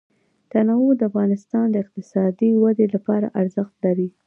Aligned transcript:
تنوع 0.51 0.89
د 0.97 1.01
افغانستان 1.09 1.65
د 1.71 1.75
اقتصادي 1.83 2.49
ودې 2.61 2.85
لپاره 2.95 3.27
ارزښت 3.41 3.73
لري. 3.85 4.09